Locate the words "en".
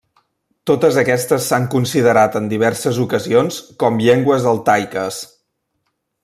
2.39-2.47